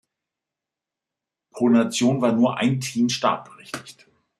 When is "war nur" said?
2.21-2.57